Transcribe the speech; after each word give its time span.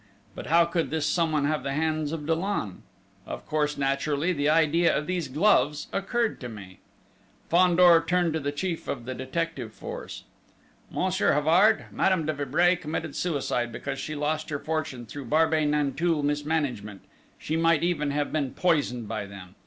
_But 0.33 0.47
how 0.47 0.65
could 0.65 0.89
this 0.89 1.05
someone 1.05 1.45
have 1.45 1.61
the 1.61 1.73
hands 1.73 2.11
of 2.11 2.25
Dollon?... 2.25 2.81
Of 3.27 3.45
course, 3.45 3.77
naturally, 3.77 4.33
the 4.33 4.49
idea 4.49 4.97
of 4.97 5.05
these 5.05 5.27
gloves 5.27 5.89
occurred 5.93 6.41
to 6.41 6.49
me!..." 6.49 6.79
Fandor 7.49 8.03
turned 8.07 8.33
to 8.33 8.39
the 8.39 8.51
chief 8.51 8.87
of 8.87 9.05
the 9.05 9.13
detective 9.13 9.73
force. 9.75 10.23
"Monsieur 10.89 11.33
Havard, 11.33 11.85
Madame 11.91 12.25
de 12.25 12.33
Vibray 12.33 12.75
committed 12.75 13.15
suicide 13.15 13.71
because 13.71 13.99
she 13.99 14.15
lost 14.15 14.49
her 14.49 14.57
fortune 14.57 15.05
through 15.05 15.25
Barbey 15.25 15.65
Nanteuil 15.65 16.23
mismanagement 16.23 17.01
she 17.37 17.55
might 17.55 17.83
even 17.83 18.09
have 18.09 18.31
been 18.31 18.55
poisoned 18.55 19.07
by 19.07 19.27
them! 19.27 19.53